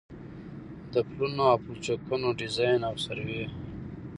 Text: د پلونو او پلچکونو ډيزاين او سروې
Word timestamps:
د 0.93 0.95
پلونو 1.09 1.43
او 1.51 1.57
پلچکونو 1.65 2.27
ډيزاين 2.39 2.81
او 2.89 2.95
سروې 3.05 3.43